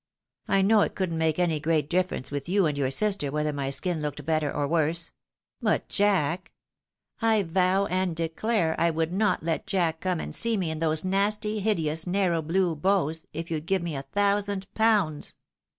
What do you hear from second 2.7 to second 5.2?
your sister whether my skin looked better or worse;—